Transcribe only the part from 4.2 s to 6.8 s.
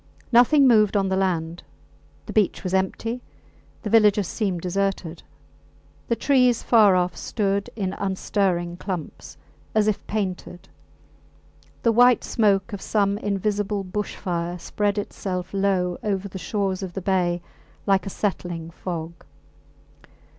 seemed deserted; the trees